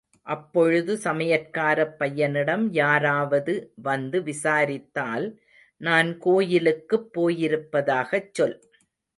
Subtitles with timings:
[0.27, 3.53] அப்பொழுது சமையற்காரப் பையனிடம், யாராவது
[3.81, 5.27] வந்து விசாரித்தால்
[5.81, 8.57] நான் கோயிலுக்குப் போயிருப்பதாகச் சொல்.